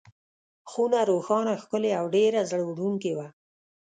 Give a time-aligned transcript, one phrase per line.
[0.71, 3.27] خونه روښانه، ښکلې او ډېره زړه وړونکې وه.